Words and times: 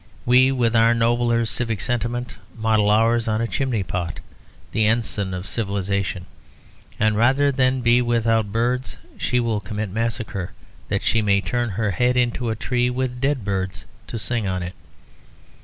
We, 0.25 0.51
with 0.51 0.75
our 0.75 0.95
nobler 0.95 1.45
civic 1.45 1.79
sentiment, 1.79 2.37
model 2.57 2.89
ours 2.89 3.27
on 3.27 3.39
a 3.39 3.45
chimney 3.47 3.83
pot; 3.83 4.19
the 4.71 4.87
ensign 4.87 5.31
of 5.31 5.47
civilisation. 5.47 6.25
And 6.99 7.15
rather 7.15 7.51
than 7.51 7.81
be 7.81 8.01
without 8.01 8.51
birds, 8.51 8.97
she 9.19 9.39
will 9.39 9.59
commit 9.59 9.91
massacre, 9.91 10.53
that 10.89 11.03
she 11.03 11.21
may 11.21 11.39
turn 11.39 11.69
her 11.69 11.91
head 11.91 12.17
into 12.17 12.49
a 12.49 12.55
tree, 12.55 12.89
with 12.89 13.21
dead 13.21 13.45
birds 13.45 13.85
to 14.07 14.17
sing 14.17 14.47
on 14.47 14.63
it." 14.63 14.73